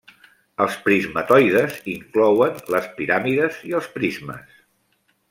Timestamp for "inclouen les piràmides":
1.93-3.61